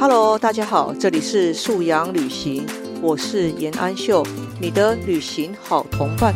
[0.00, 2.64] Hello，大家好，这里是素阳旅行，
[3.02, 4.24] 我是严安秀，
[4.60, 6.32] 你的旅行好同伴。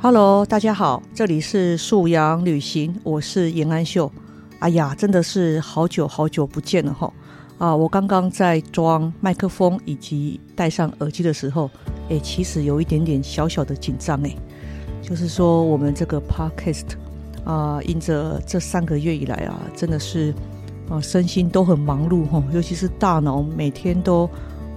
[0.00, 4.10] Hello，大家好，这里是素阳旅行，我是严安秀。
[4.58, 7.12] 哎呀，真的是好久好久不见了哈！
[7.58, 11.70] 啊，我刚刚在装麦克风以及戴上耳机的时候，
[12.08, 14.34] 哎，其实有一点点小小的紧张哎。
[15.02, 16.94] 就是说，我们这个 podcast
[17.44, 20.34] 啊，因着这三个月以来啊，真的是
[20.88, 24.28] 啊，身心都很忙碌哈，尤其是大脑每天都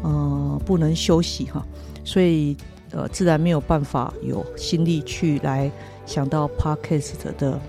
[0.04, 1.66] 呃不能休息哈，
[2.04, 2.56] 所以。
[2.92, 5.70] 呃，自然没有办法有心力去来
[6.06, 7.60] 想到 podcast 的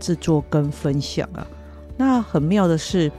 [0.00, 1.46] 制作跟分享啊。
[1.96, 3.10] 那很妙的是，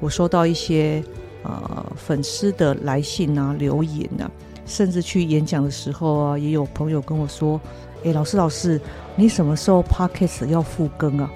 [0.00, 1.02] 我收到一些
[1.44, 4.30] 呃粉丝的来信啊、留言啊，
[4.66, 7.60] 甚至去演讲的时候啊，也有朋友跟我说
[8.04, 8.80] ：“哎，老师老师，
[9.16, 11.30] 你什么时候 podcast 要复更啊？”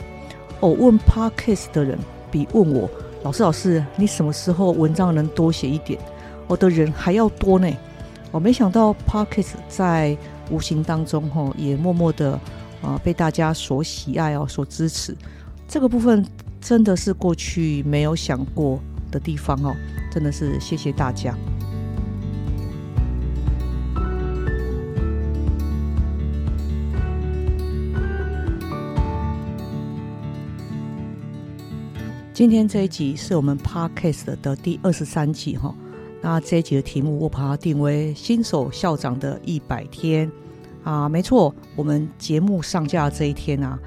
[0.61, 1.99] 哦，问 podcast 的人
[2.31, 2.89] 比问我
[3.23, 6.01] 老师老师你什么时候文章能多写一点，
[6.47, 7.71] 我的人还要多呢。
[8.33, 10.17] 我没想到 Pockets 在
[10.51, 12.39] 无形当中哈，也默默的
[12.83, 15.17] 啊被大家所喜爱哦，所支持。
[15.69, 16.25] 这个部分
[16.61, 18.79] 真的是过去没有想过
[19.11, 19.75] 的地方哦，
[20.13, 21.35] 真的是谢谢大家。
[32.37, 35.75] 今天这一集是我们 Pockets 的第二十三集哈。
[36.21, 40.31] 那这一集的题目，我把它定为新手校长的一百天
[40.85, 43.79] 啊，没错，我们节目上架这一天啊，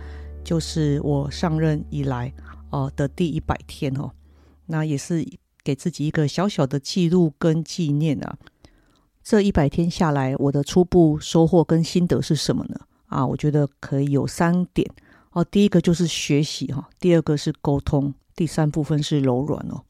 [0.44, 2.34] 就是我上任以来
[2.72, 4.10] 哦的第一百天哦，
[4.66, 5.24] 那也是
[5.64, 8.36] 给自己一个小小的记录跟纪念啊。
[9.22, 12.80] 这一百天下来，我的初步收获跟心得是什么呢？
[13.10, 14.90] 啊，我觉得可以有三点
[15.34, 19.84] 哦，第一个就是学习哈，第二个是沟通，第三部分是柔软哦。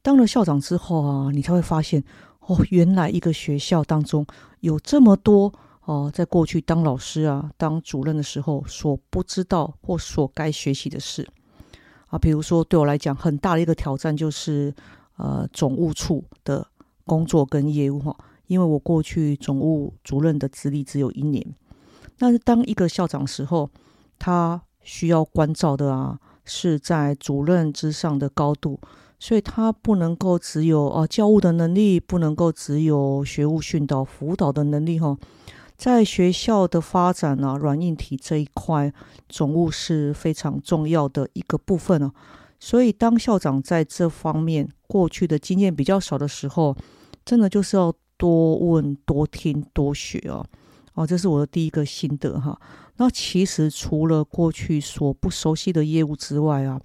[0.00, 2.02] 当了校长之后啊，你才会发现
[2.46, 4.26] 哦，原来一个学校当中
[4.60, 5.52] 有这么多
[5.84, 11.28] 哦，在过去当老师啊、当主任的时候所不知道或所该学习的事
[12.08, 12.18] 啊。
[12.18, 14.74] 比如说，对我来讲很大的一个挑战就是
[15.18, 16.66] 呃，总务处的
[17.04, 18.16] 工作跟业务哈，
[18.46, 21.44] 因为我过去总务主任的资历只有一年。
[22.16, 23.68] 但是当一个校长时候，
[24.18, 28.80] 他需要关照的啊，是在主任之上的高度。
[29.18, 35.16] 所以他不能够只有啊教务的能力，不能够只有学务训导辅导的能力哈，
[35.74, 38.92] 在学校的发展啊软硬体这一块，
[39.26, 42.12] 总务是非常重要的一个部分啊。
[42.60, 46.76] 所以当校长在这方面过去的经验比较少的时候，
[47.24, 50.44] 真的就是要多问、多听、多学哦。
[50.96, 52.60] 哦，这是我的第一个心得哈。
[52.96, 56.80] 那其实除了过去所不熟悉的业务之外啊。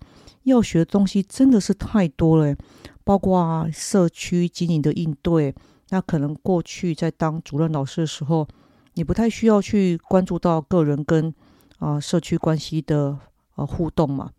[0.46, 2.56] 要学的东西真的是太多了，
[3.04, 5.54] 包括社区经营的应对。
[5.90, 8.48] 那可能过去在当主任老师的时候，
[8.96, 11.32] 你不太需要去关注到个人跟
[11.78, 13.16] 啊社区关系的
[13.54, 14.32] 呃互动嘛。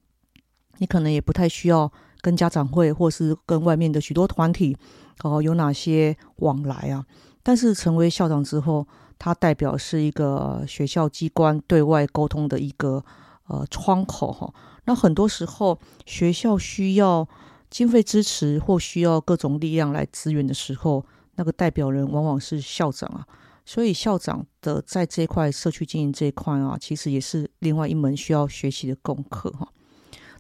[0.79, 4.77] 你可能也不太需要跟家长会或是跟外面的许多团体
[5.23, 7.07] 哦有哪些往来啊。
[7.45, 8.85] 但是成为校长之后，
[9.25, 13.05] 它代表是一个学校机关对外沟通的一个
[13.47, 14.53] 呃窗口哈。
[14.87, 17.29] 那很多时候，学校需要
[17.71, 21.07] 经费支持或需要各种力量来支援的时候，
[21.37, 23.25] 那个代表人往往是校长啊。
[23.65, 29.69] 所以校长的在这一块社区经营这一块啊，其实也是另外一门需要学习的功课哈。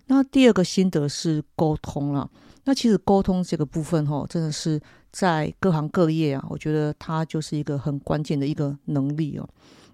[0.06, 2.28] 那第二个心得是沟通了。
[2.64, 4.80] 那其实沟通这个部分哈，真的是
[5.10, 9.48] 在各行各业啊，我觉得它就是一个很关键的一个能力哦。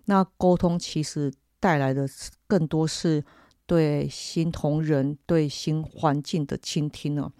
[0.06, 2.08] 那沟通其实带来的
[2.46, 3.24] 更多是。
[3.68, 7.30] 对新同仁、对新环境的倾听呢？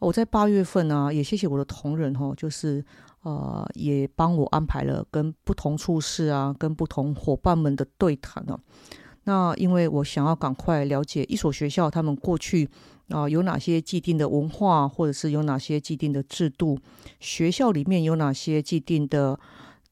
[0.00, 2.84] 我在八月份呢，也谢谢我的同仁哈，就是
[3.22, 8.58] 呃，也帮我安排了跟不同处室啊、跟不同伙伴们的对谈呢。
[9.24, 12.68] 那因为我想要赶快了解一所学校他们过去
[13.08, 16.78] 啊有哪些既定的文化，或者是有哪些既定的制度，
[17.20, 19.38] 学校里面有哪些既定的。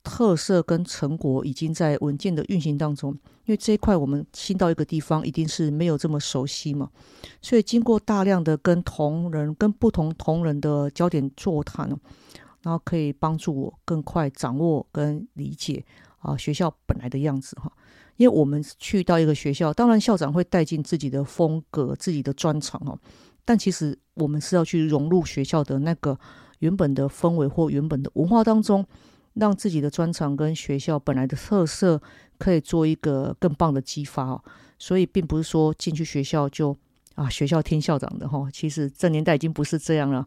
[0.03, 3.13] 特色跟成果已经在稳健的运行当中，
[3.45, 6.89] 因为这一块我们新到一个地方，一定是没有这么熟悉嘛，
[7.43, 11.87] 所以经过大量的跟同仁、跟不同同仁的焦点座谈，
[12.63, 15.85] 然后可以帮助我更快掌握跟理解
[16.21, 17.71] 啊学校本来的样子哈。
[18.17, 22.99] 因为我们去到一个学校，当然校长会带进自己的风格、自己的专长哦，
[23.45, 26.19] 但其实我们是要去融入学校的那个
[26.61, 28.87] 原本的氛围或原本的文化当中。
[29.35, 32.03] 让自己的专长跟学校本来的特色
[32.37, 34.43] 可以做一个更棒的激发哦。
[34.77, 36.77] 所以并不是说进去学校就
[37.15, 40.27] 啊学校听校长的哈，其实这年代已经不是这样了。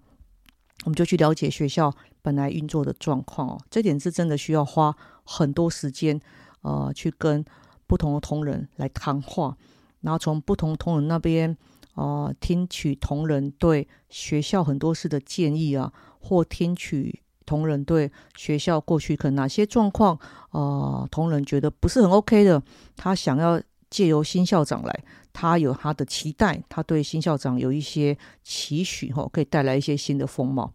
[0.85, 6.19] 我们就去了解学校本来运作的状况哦，这点是真的需要花很多时间
[6.61, 7.43] 呃去跟
[7.87, 9.55] 不同的同仁来谈话，
[10.01, 11.55] 然后从不同同仁那边
[11.95, 20.17] 啊听取同仁对学校很多事的建议啊，或听取同仁对学校过去可能哪些状况
[20.49, 22.61] 啊同仁觉得不是很 OK 的，
[22.95, 25.03] 他想要借由新校长来。
[25.35, 30.71] 他有他的期待，他对新校长有一些期许，哈，可以带来一些新的风貌。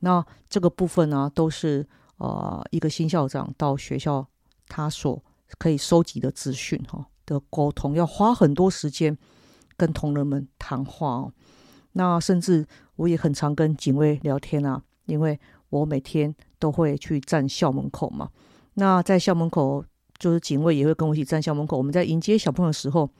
[0.00, 1.88] 那这个部分呢，都是
[2.22, 4.24] 呃一个新校长到学校
[4.68, 5.22] 他所
[5.58, 9.16] 可以收集的资讯，哈的沟通，要花很多时间
[9.76, 11.32] 跟同仁们谈话哦。
[11.92, 12.64] 那甚至
[12.96, 15.38] 我也很常跟警卫聊天啊，因为
[15.70, 18.30] 我每天都会去站校门口嘛。
[18.74, 19.84] 那在校门口，
[20.18, 21.76] 就是警卫也会跟我一起站校门口。
[21.76, 23.10] 我们在迎接小朋友的时候。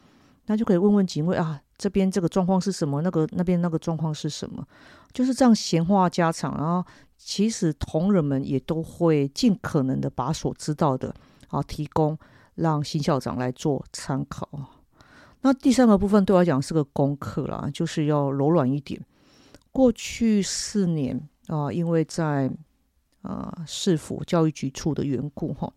[0.46, 3.00] 那就可以问问警卫啊，这边这个状况是什么？
[3.02, 4.66] 那个那边那个状况是什么？
[5.12, 6.52] 就是这样闲话家常。
[6.56, 6.84] 然后
[7.24, 11.14] 其实同仁们也都会尽可能的把所知道的
[11.48, 12.18] 啊提供，
[12.56, 14.48] 让新校长来做参考。
[15.42, 19.00] 那第三个部分对我来讲是个功课啦，就是要柔软一点。
[19.70, 22.50] 过去四年啊，因为在
[23.22, 25.72] 啊市府教育局处的缘故哈，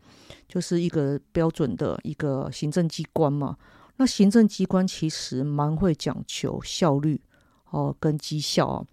[0.47, 3.55] 就是一个标准的一个行政机关嘛。
[3.97, 7.21] 那行政机关其实蛮会讲求效率
[7.69, 8.85] 哦，跟绩效啊，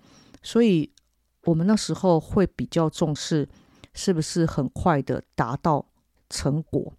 [0.43, 0.89] 所以
[1.45, 3.49] 我们那时候会比较重视
[3.95, 5.87] 是不是很快的达到
[6.31, 6.93] 成果。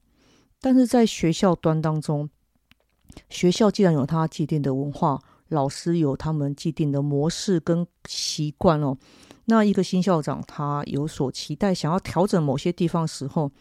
[0.60, 2.30] 但是在学校端当中，
[3.30, 8.98] 学校既然有它既定的文化，老师有他们既定的模式跟习惯哦，
[9.46, 13.52] 那一个新校长他有所期待，想要调整某些地方时候。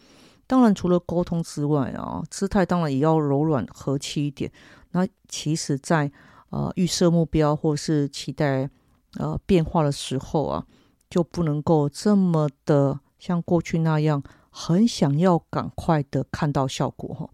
[0.45, 4.51] 当然，除了沟通之外啊，姿态当然也要柔软和气一点。
[4.91, 6.11] 那其实，在
[6.49, 8.69] 呃预设目标或是期待
[9.17, 10.65] 呃变化的时候啊，
[11.09, 17.29] 就不能够这么的像过去那样，很想要赶快的看到效果哈。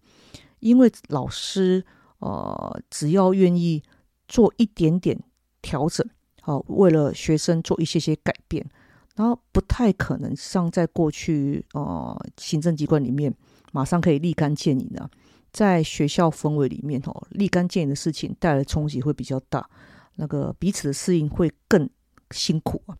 [0.60, 1.84] 因为老师
[2.18, 3.82] 呃，只要愿意
[4.28, 5.18] 做一点点
[5.62, 6.06] 调整，
[6.42, 8.68] 好，为了学生做一些些改变。
[9.16, 13.34] 然后不太可能像在过去，呃，行政机关里面
[13.70, 15.10] 马上可以立竿见影的，
[15.52, 19.68] 在学校氛围里面，哦，立竿见影的事情带来冲击会比较大，
[20.16, 21.88] 那个彼此的适应会更
[22.30, 22.96] 辛苦啊。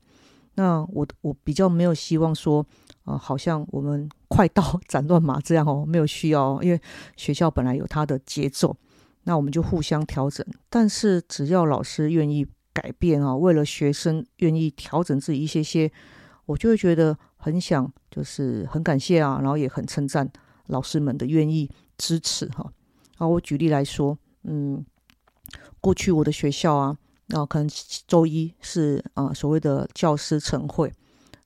[0.55, 2.65] 那我我比较没有希望说，
[3.05, 6.81] 啊，好像我们 快刀 斩乱麻这样哦，没有需要，因为
[7.17, 8.77] 学校本来有它的节奏，
[9.25, 10.47] 那我们就互相调整。
[10.69, 12.47] 但是只要老师愿意。
[12.73, 13.35] 改变啊！
[13.35, 15.91] 为了学生愿意调整自己一些些，
[16.47, 20.31] 我就会觉得很想，就是很感谢啊，然后也很称赞
[20.69, 21.69] 老师们的愿意
[21.99, 22.73] 支持哈。
[23.19, 24.83] 啊，我举例来说，嗯，
[25.81, 26.97] 过去我的学校啊，
[27.27, 27.69] 那可能
[28.07, 30.93] 周一是啊所谓的教师晨会，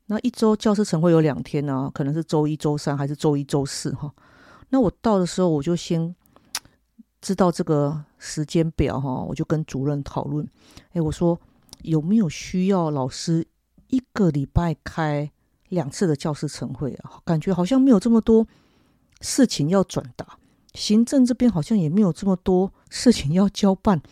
[0.07, 4.13] 那一周教师晨会有两天呢，可能是周一、周三还是周一、周四哈。
[4.71, 6.15] 那我到的时候，我就先。
[7.21, 10.47] 知道这个时间表哈，我就跟主任讨论。
[10.93, 11.41] 哎，我说
[11.81, 13.47] 有没有需要老师
[13.89, 15.31] 一个礼拜开
[15.71, 17.13] 两次的教师晨会啊？
[17.25, 18.47] 感觉好像没有这么多
[19.23, 20.37] 事情要转达，
[20.75, 24.03] 行政这边好像也没有这么多事情要交办。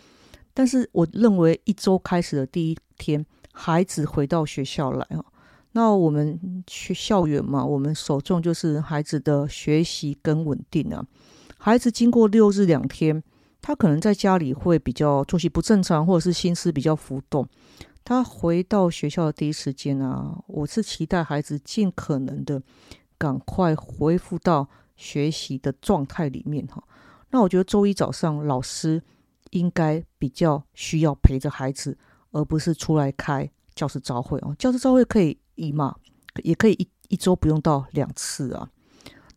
[0.54, 5.24] 但是我认为一周开始的第一天，孩子回到学校来啊，
[5.72, 11.04] 那我们去校园嘛，我们首重就是孩子的学习跟稳定啊。
[11.56, 13.22] 孩子经过六日两天，
[13.60, 17.48] 他可能在家里会比较作息不正常，或者是心思比较浮动。
[18.04, 22.60] 他回到学校的第一时间啊，我是期待孩子尽可能的
[23.16, 26.82] 赶快恢复到学习的状态里面哈。
[27.30, 29.00] 那我觉得周一早上老师
[29.52, 31.96] 应该比较需要陪着孩子，
[32.32, 34.54] 而不是出来开教师招会哦。
[34.58, 35.96] 教师招会可以一嘛，
[36.42, 38.68] 也可以一一周不用到两次啊。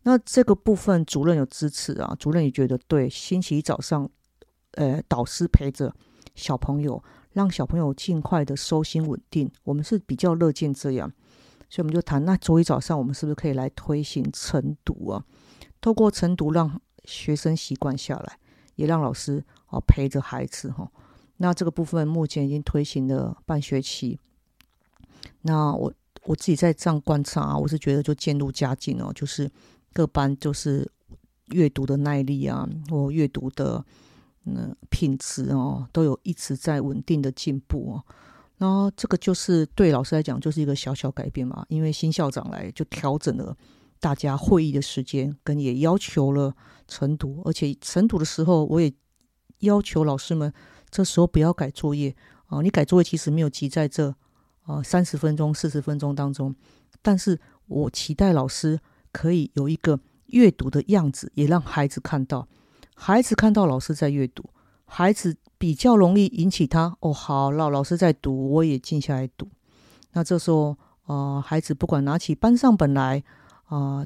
[0.02, 3.08] 那这个部分主任有支持啊，主任也觉得对。
[3.10, 4.08] 星期一早上，
[4.72, 5.92] 呃，导师陪着
[6.34, 11.10] 小朋友，让小朋友尽快的收心稳定，我们是比较乐见这样，
[11.68, 15.24] 所以我们就谈，那周一早上我们是不是可以来推行晨读啊？
[15.80, 18.38] 透过晨读让学生习惯下来，
[18.76, 19.44] 也让老师
[19.76, 20.90] 哦陪着孩子哈。
[21.36, 24.18] 那这个部分目前已经推行了半学期，
[25.42, 25.92] 那我
[26.24, 29.50] 我自己在这样观察啊，我是觉得就渐入佳境哦，就是。
[29.92, 30.86] 各班就是
[31.52, 33.82] 阅读的耐力啊，或阅读的
[34.44, 38.04] 嗯品质哦，都有一直在稳定的进步哦。
[38.58, 43.56] 然后这个就是对老师来讲就是一个小小改变嘛，因为新校长来就调整了
[43.98, 46.54] 大家会议的时间，跟也要求了
[46.86, 48.92] 晨读，而且晨读的时候，我也
[49.60, 50.52] 要求老师们
[50.90, 52.14] 这时候不要改作业。
[52.46, 54.14] 啊，你改作业其实没有急在这
[54.64, 56.54] 啊三十分钟、四十分钟当中，
[57.02, 58.78] 但是我期待老师
[59.12, 62.46] 可以有一个阅读的样子，也让孩子看到，
[62.94, 64.48] 孩子看到老师在阅读，
[64.84, 69.48] 孩子比较容易引起他哦，好，老老师在读，我也静下来读，
[70.12, 70.76] 那这时候。
[71.06, 73.22] 啊，孩子不管拿起班上本来
[73.66, 74.04] 啊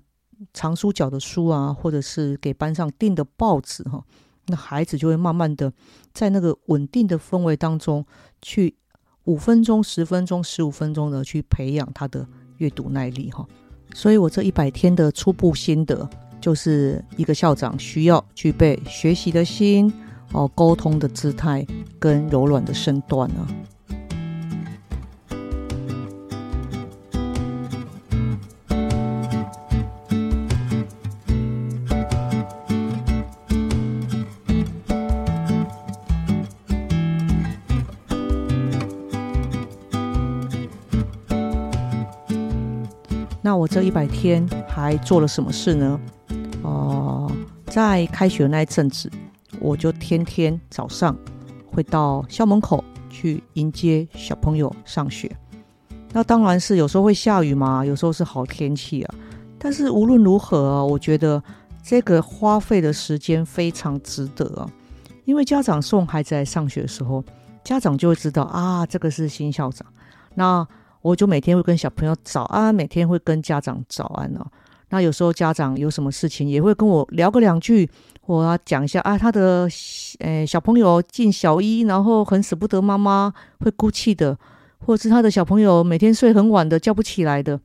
[0.52, 4.04] 藏书角的书啊，或者是给班上订的报纸哈，
[4.50, 5.73] 那孩子就会慢慢的
[6.12, 8.04] 在那个稳定的氛围当中，
[8.42, 8.75] 去
[9.25, 12.26] 五分钟、十分钟、十五分钟的去培养他的
[12.59, 13.47] 阅读耐力哈。
[13.95, 16.09] 所以我这一百天的初步心得，
[16.40, 19.92] 就是一个校长需要具备学习的心
[20.33, 21.66] 哦，沟通的姿态
[21.99, 23.47] 跟柔软的身段啊。
[43.71, 46.00] 这一百天还做了什么事呢？
[46.62, 47.31] 哦，
[47.67, 49.09] 在开学那一阵子，
[49.61, 51.17] 我就天天早上
[51.71, 55.31] 会到校门口去迎接小朋友上学。
[56.11, 59.15] 那当然是有时候会下雨嘛，有时候是好天气啊。
[59.57, 61.41] 但是无论如何，我觉得
[61.81, 64.69] 这个花费的时间非常值得啊。
[65.27, 67.23] 因为家长送孩子来上学的时候，
[67.62, 69.87] 家长就会知道啊，这个是新校长。
[70.35, 70.67] 那
[71.02, 74.47] 我就每天会跟小朋友早安，每天会跟家长早安哦。
[74.90, 77.88] 那有时候家长有什么事情，也会跟我聊个两句，
[78.26, 79.69] 我讲一下啊，他的
[80.19, 84.37] 诶小朋友进小一，然后很舍不得妈妈，会哭泣的，
[84.78, 87.61] 或者是他的小朋友每天睡很晚的，叫不起来的。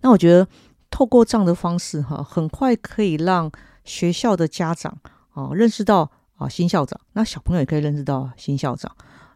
[0.00, 0.48] 那我觉得
[0.90, 3.52] 透过这样的方式哈，很快可以让
[3.84, 4.96] 学校的家长
[5.34, 8.90] 啊认识到啊新校长，那小朋友也可以认识到新校长。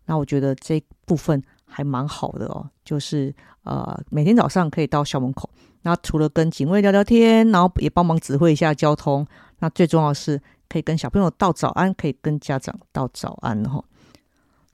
[0.06, 1.42] 那我觉得这部分。
[1.73, 5.49] 还蛮好的哦，就是呃每天早上可以到校门口，
[5.83, 9.26] 那除了跟警卫聊聊天，然后也帮忙指挥一下交通，
[9.61, 13.83] 那最重要的是可以跟小朋友道早安，可以跟家长道早安哈。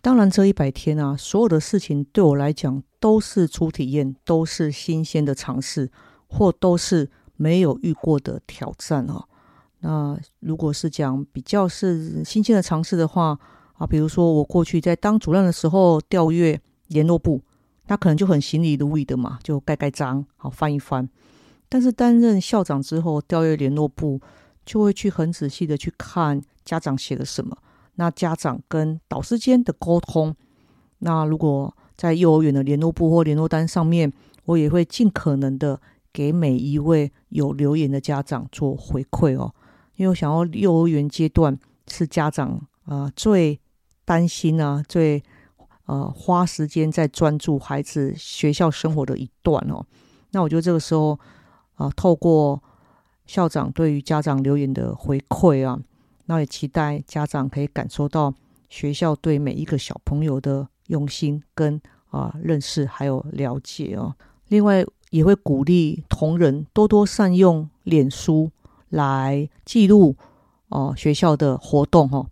[0.00, 5.90] 当然这一百天啊，所有的事情对我来讲都是初体验，都是新鲜的尝试，
[6.26, 9.24] 或都是没有遇过的挑战哦。
[9.80, 13.38] 那如果是讲比较是新鲜的尝试的话
[13.74, 16.60] 啊，比如说我过去在当主任的时候调阅。
[16.88, 17.40] 联络部，
[17.86, 21.08] 那可能就很行礼如仪的嘛，就盖盖章，好翻一翻。
[21.68, 24.20] 但是担任校长之后，调阅联络部，
[24.64, 27.56] 就会去很仔细的去看家长写了什么。
[27.96, 30.34] 那家长跟导师间的沟通，
[30.98, 34.12] 那如果在幼儿园的联络部或联络单上面，
[34.44, 35.80] 我也会尽可能的
[36.12, 39.54] 给每一位有留言的家长做回馈哦，
[39.96, 43.60] 因为我想要幼儿园阶段是家长啊最
[44.04, 45.22] 担心啊最。
[45.88, 49.82] 呃，花时间在专注孩子学校生活的一段哦，
[50.32, 51.18] 那我觉得这个时候
[51.76, 52.62] 啊，透过
[53.24, 55.80] 校长对于家长留言的回馈啊，
[56.26, 58.34] 那也期待家长可以感受到
[58.68, 61.80] 学校对每一个小朋友的用心跟
[62.10, 64.14] 啊认识还有了解哦。
[64.48, 68.50] 另外也会鼓励同仁多多善用脸书
[68.90, 70.14] 来记录
[70.68, 72.26] 哦学校的活动哈。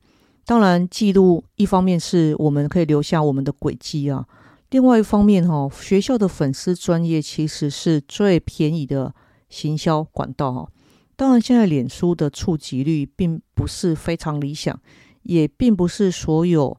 [0.49, 4.25] 当然，记录一方面是我们可以留下我们的轨迹啊，
[4.71, 9.12] 另外一方面哈，学校的粉丝专业其实是最便宜的
[9.49, 10.69] 行销管道哈。
[11.17, 14.79] 当然，现在脸书的触及率并不是非常理想，
[15.25, 16.76] 也并不是所有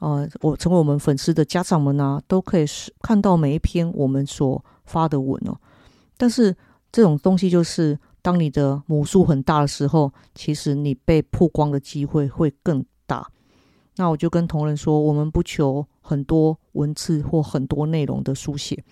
[0.00, 2.64] 呃我成为我们粉丝的家长们啊都可以
[3.02, 5.56] 看到每一篇我们所发的文哦。
[6.16, 6.56] 但是
[6.90, 12.84] 这种东西就是，当你的母数很大的时候，其实你被曝光的机会会更。
[13.96, 18.84] 那我就跟同仁说，我们不求很多文字或很多内容的书写，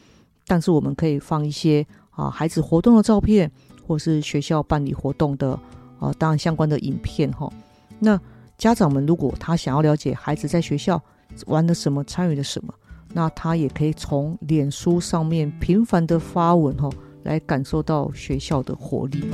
[0.46, 3.50] 但是我们可以放一些啊孩子活动的照片，
[3.86, 5.58] 或是学校办理活动的
[6.00, 7.52] 啊当然相关的影片哈。
[7.98, 8.18] 那
[8.56, 11.00] 家长们如果他想要了解孩子在学校
[11.46, 12.72] 玩的什么，参与了什么，
[13.12, 16.88] 那他也可以从脸书上面频繁的发文哈，
[17.24, 19.24] 来感受到学校的活力。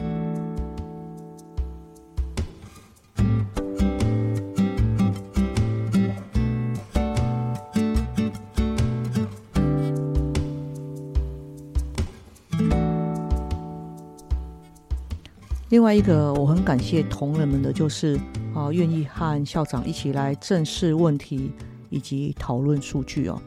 [15.81, 18.21] 另外一个我很感谢同仁们的，就是
[18.55, 21.51] 啊，愿意和校长一起来正视问题
[21.89, 23.41] 以及讨论数据哦。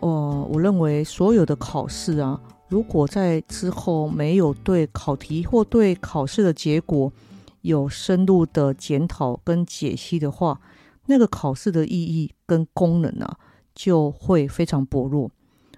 [0.00, 7.12] 哦，我认为所有的考试啊，如果在之后没有对考题或对考试的结果
[7.60, 10.60] 有深入的检讨跟解析的话，
[11.06, 13.38] 那个考试的意义跟功能啊，
[13.76, 15.30] 就会非常薄弱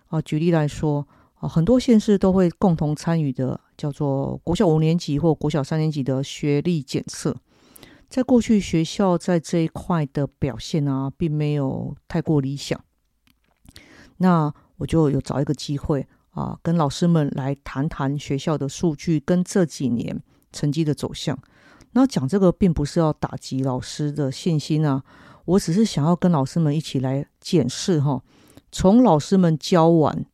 [0.08, 0.22] 啊。
[0.22, 7.36] 举例来说啊，很多县市都会共同参与的，叫做国小五年级或国小三年级的学历检测。
[8.08, 12.80] 在过去，学校在这一块的表现啊，并没有太过理想。
[14.18, 21.36] 那我就有找一个机会啊，跟老师们来谈谈学校的数据跟这几年成绩的走向。
[21.92, 25.02] 那讲这个，并不是要打击老师的信心啊，
[25.44, 28.22] 我只是想要跟老师们一起来检视哈，
[28.70, 30.24] 从老师们教完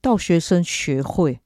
[0.00, 1.40] 到学生学会，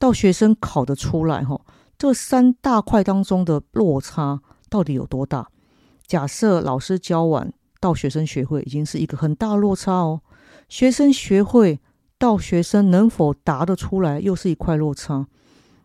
[0.00, 1.60] 到学生考得出来哈，
[1.96, 4.40] 这三大块当中的落差。
[4.70, 5.48] 到底有多大？
[6.06, 10.22] 假设老师教完到学生学会，已经是一个很大落差哦。
[10.68, 11.80] 学生学会
[12.18, 15.26] 到学生能否答得出来，又是一块落差。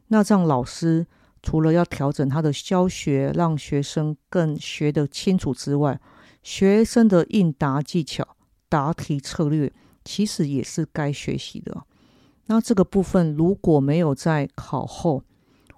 [0.10, 1.08] 那这样老师
[1.42, 6.00] 除了要调整他的教学，让学生更学得清楚之外，
[6.44, 8.38] 学生的应答技巧、
[8.70, 11.84] 答题策略，其实也是该学习的。
[12.48, 15.24] 那这个部分如果没有在考后，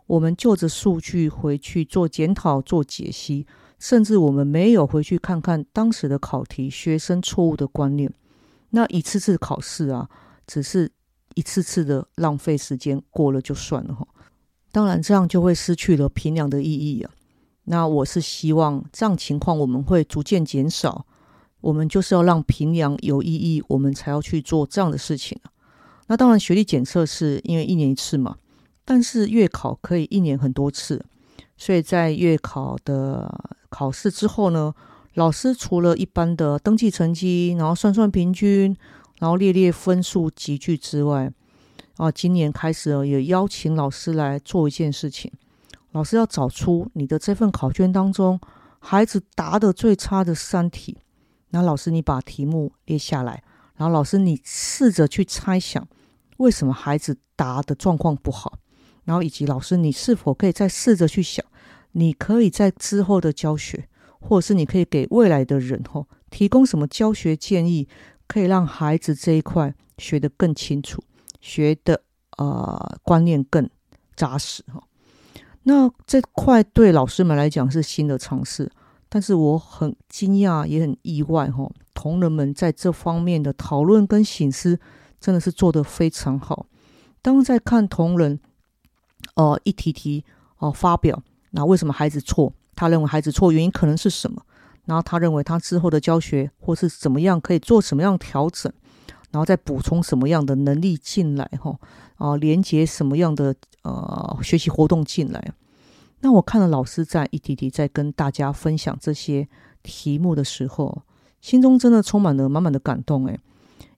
[0.06, 3.46] 我们就着数据回去做检讨、做解析，
[3.80, 8.14] 甚至我们没有回去看看当时的考题、学生错误的观念，
[8.72, 10.10] 那一次次考试啊，
[10.46, 10.92] 只是
[11.36, 14.08] 一次次的浪费时间，过了就算了哈。
[14.72, 17.12] 当然，这样就会失去了评量的意义啊。
[17.66, 21.06] 那我是希望这样情况我们会逐渐减少，
[21.62, 25.52] 我们就是要让评量有意义，我们才要去做这样的事情啊。
[26.08, 28.38] 那当然，学历检测是因为一年一次嘛。
[28.84, 31.06] 但是月考可以一年很多次，
[31.58, 33.30] 所以在月考的
[33.68, 34.74] 考试之后呢，
[35.16, 38.74] 老师除了一般的登记成绩，然后算算平均，
[39.20, 41.30] 然后列列分数集聚之外，
[41.98, 45.30] 啊，今年开始也邀请老师来做一件事情，
[45.92, 48.40] 老师要找出你的这份考卷当中
[48.80, 50.98] 孩子答的最差的三题，
[51.50, 53.44] 那老师你把题目列下来，
[53.76, 55.86] 然后老师你试着去猜想
[56.38, 58.60] 为什么孩子答的状况不好。
[59.06, 61.46] 然后以及老师，你是否可以再试着去想，
[61.94, 63.88] 你可以在之后的教学，
[64.20, 67.88] 或者是你可以给未来的人吼提供什么教学建议，
[68.28, 71.02] 可以让孩子这一块学得更清楚，
[71.40, 72.02] 学的
[72.38, 73.70] 呃观念更
[74.16, 74.84] 扎实哈。
[75.64, 78.70] 那这块对老师们来讲是新的尝试，
[79.08, 84.78] 但是我很惊讶也很意外哈，同仁们在这方面的讨论跟醒思
[85.20, 86.66] 真的是做得非常好。
[87.22, 88.40] 当在看同仁。
[89.34, 90.24] 哦，一题题
[90.58, 92.54] 哦发表，那为什么孩子错？
[92.76, 94.42] 他认为孩子错原因可能是什么？
[94.86, 98.72] 然后他认为他之后的教学或是怎么样可以做什么样调整，
[99.32, 101.78] 然后再补充什么样的能力进来哈？
[102.18, 105.52] 啊，连接什么样的呃学习活动进来？
[106.22, 109.48] 那我看了老师在一题题在跟大家分享这些
[109.82, 111.02] 题目的时候，
[111.42, 113.26] 心中真的充满了满满的感动。
[113.28, 113.40] 诶，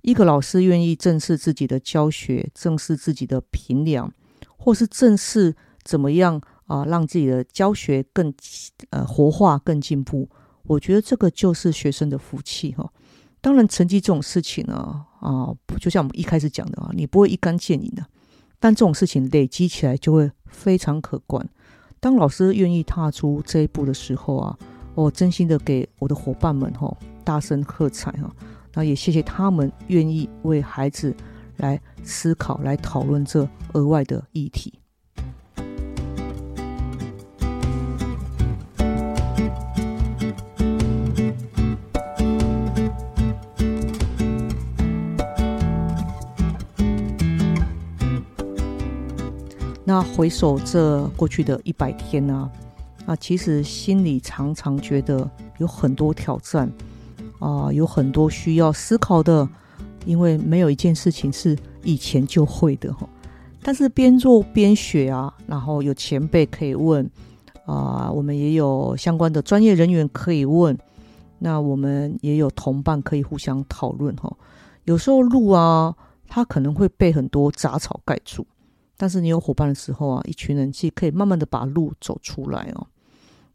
[0.01, 4.11] 一个老师愿意正视自己的教学，正视自己的评量。
[4.61, 8.33] 或是正视怎么样啊，让自己的教学更
[8.89, 10.29] 呃活化、更进步？
[10.63, 12.91] 我觉得这个就是学生的福气哈。
[13.39, 18.05] 当然，成绩这种事情呢，啊，就像我们一开始讲的啊，你不会一竿见影的。
[18.59, 21.49] 但这种事情累积起来就会非常可观。
[22.01, 24.59] 当老师愿意踏出这一步的时候啊，
[24.93, 28.29] 我真心的给我的伙伴们哈大声喝彩哈。
[28.73, 31.15] 那也谢谢他们愿意为孩子。
[31.61, 34.79] 来思考，来讨论这额外的议题。
[49.83, 52.49] 那回首这过去的一百天呢？
[53.05, 56.71] 啊，其实心里常常觉得有很多挑战
[57.39, 59.47] 啊，有很多需要思考的。
[60.05, 63.07] 因为没有一件事情是以前就会的哈，
[63.61, 67.07] 但是边做边学啊，然后有前辈可以问
[67.65, 70.75] 啊，我们也有相关的专业人员可以问，
[71.37, 74.33] 那我们也有同伴可以互相讨论哈。
[74.85, 75.93] 有时候路啊，
[76.29, 78.47] 它可能会被很多杂草盖住，
[78.95, 82.87] 但是你有伙伴的时候啊，一群人其实可以慢慢的把路走出来哦。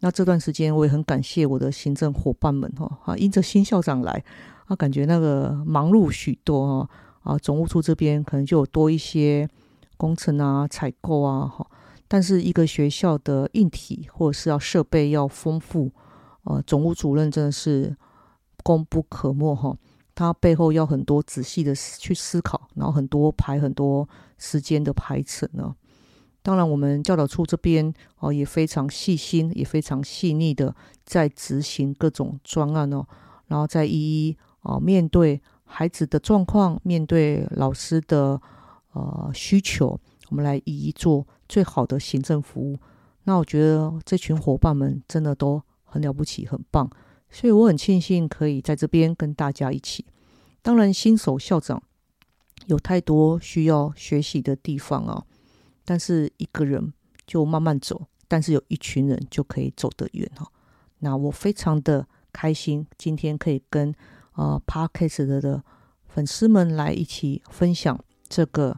[0.04, 4.22] 那这段时间我也很感谢我的行政伙伴们哈，啊，因着新校长来。
[4.66, 6.90] 啊，感觉那个忙碌许多哈
[7.22, 9.48] 啊，总务处这边可能就有多一些
[9.96, 11.66] 工程啊、采购啊哈，
[12.06, 15.90] 但是一个学校的硬体或者是要设备要丰富，
[16.42, 17.96] 呃，总务主任真的是
[18.62, 19.74] 功不可没哈。
[20.14, 25.74] 他背后要很多仔细的去思考，然后很多排很多时间的排程呢。
[26.44, 33.06] 当然，我们教导处这边哦也非常细心，也非常细腻的在执行各种专案哦，
[33.46, 38.38] 然后再一一哦面对孩子的状况，面对老师的
[38.92, 42.78] 呃需求，我们来一一做最好的行政服务。
[43.22, 46.90] 那我觉得这群伙伴们真的都很了不起，很棒。
[47.30, 50.04] 所以我很庆幸可以在这边跟大家一起。
[50.60, 51.82] 当然，新手校长
[52.66, 55.24] 有太多需要学习的地方啊，
[55.84, 56.92] 但是一个人
[57.26, 60.46] 就慢慢走，但是有一群人就可以走得远哈。
[60.98, 63.94] 那我非常的开心，今天可以跟
[64.32, 65.62] 啊 Parkes 的的
[66.08, 68.76] 粉丝们来一起分享这个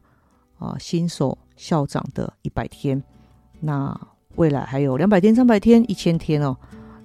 [0.59, 3.03] 啊新手校长的一百天。
[3.61, 3.99] 那
[4.35, 6.57] 未来还有两百天、三百天、一千天哦。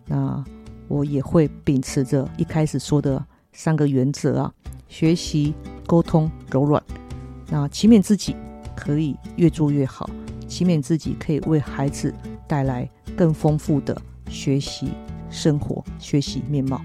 [0.06, 0.44] 那
[0.88, 4.54] 我也会秉持着一开始说的三个原则啊，
[4.90, 5.54] 学习、
[5.86, 6.84] 沟通、柔软。
[7.48, 8.36] 那勤勉自己
[8.82, 10.10] 可以越做越好，
[10.48, 12.12] 启勉自己可以为孩子
[12.48, 13.96] 带来更丰富的
[14.28, 14.90] 学习
[15.30, 16.82] 生活、学习面貌。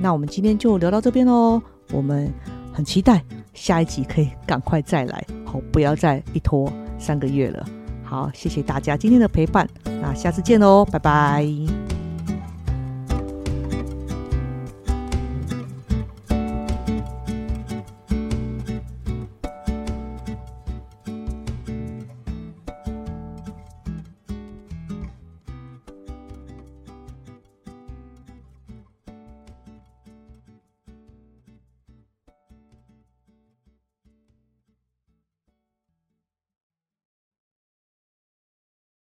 [0.00, 2.28] 那我们今天就聊到这边喽，我们
[2.72, 3.22] 很期待
[3.54, 7.64] 下一集可以赶快再来，好，不要再一拖三个月了。
[8.02, 11.91] 好，谢谢大家今天的陪伴，那下次见喽，拜拜。